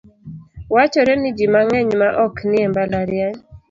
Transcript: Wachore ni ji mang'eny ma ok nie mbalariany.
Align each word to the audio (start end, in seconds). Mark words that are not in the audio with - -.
Wachore 0.75 1.13
ni 1.21 1.29
ji 1.37 1.45
mang'eny 1.53 1.91
ma 2.01 2.09
ok 2.25 2.35
nie 2.51 2.65
mbalariany. 2.69 3.37